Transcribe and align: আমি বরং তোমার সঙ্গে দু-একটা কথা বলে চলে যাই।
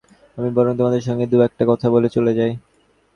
আমি 0.37 0.49
বরং 0.51 0.73
তোমার 0.77 1.05
সঙ্গে 1.07 1.25
দু-একটা 1.27 1.63
কথা 1.67 1.87
বলে 1.89 2.07
চলে 2.09 2.31
যাই। 2.33 2.51